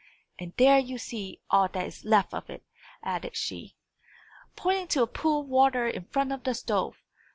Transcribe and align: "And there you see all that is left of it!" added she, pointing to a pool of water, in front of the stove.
"And 0.39 0.53
there 0.57 0.79
you 0.79 0.97
see 0.97 1.41
all 1.51 1.67
that 1.67 1.85
is 1.85 2.03
left 2.03 2.33
of 2.33 2.49
it!" 2.49 2.63
added 3.03 3.35
she, 3.37 3.75
pointing 4.55 4.87
to 4.87 5.03
a 5.03 5.05
pool 5.05 5.41
of 5.41 5.47
water, 5.47 5.85
in 5.87 6.05
front 6.05 6.31
of 6.31 6.41
the 6.43 6.55
stove. 6.55 6.97